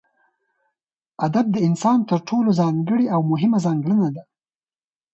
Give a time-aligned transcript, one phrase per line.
[1.25, 4.23] ادب دانسان تر ټولو ځانګړې او مهمه ځانګړنه ده